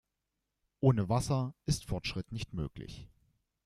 Ohne 0.79 1.09
Wasser 1.09 1.53
ist 1.67 1.85
Fortschritt 1.85 2.31
nicht 2.31 2.55
möglich. 2.55 3.07